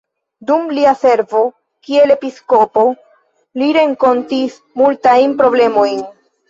Dum 0.51 0.63
lia 0.77 0.93
servo 1.01 1.41
kiel 1.89 2.15
episkopo, 2.15 2.87
li 3.63 3.71
renkontis 3.81 4.61
multajn 4.85 5.43
problemojn. 5.45 6.07